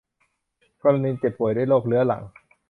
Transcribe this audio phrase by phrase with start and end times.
[0.81, 2.23] กรณีเจ็บป่วยด้วยโรคเรื้อรัง